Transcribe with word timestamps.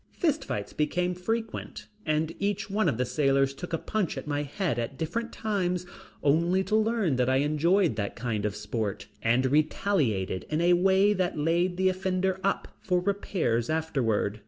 Fist 0.17 0.45
fights 0.45 0.73
became 0.73 1.13
frequent 1.13 1.85
and 2.07 2.33
each 2.39 2.71
one 2.71 2.89
of 2.89 2.97
the 2.97 3.05
sailors 3.05 3.53
took 3.53 3.71
a 3.71 3.77
"punch 3.77 4.17
at 4.17 4.25
my 4.25 4.41
head" 4.41 4.79
at 4.79 4.97
different 4.97 5.31
times, 5.31 5.85
only 6.23 6.63
to 6.63 6.75
learn 6.75 7.17
that 7.17 7.29
I 7.29 7.35
enjoyed 7.45 7.97
that 7.97 8.15
kind 8.15 8.43
of 8.43 8.55
sport 8.55 9.05
and 9.21 9.45
retaliated 9.45 10.47
in 10.49 10.59
a 10.59 10.73
way 10.73 11.13
that 11.13 11.37
laid 11.37 11.77
the 11.77 11.89
offender 11.89 12.39
up 12.43 12.67
for 12.81 12.99
repairs 12.99 13.69
afterward. 13.69 14.39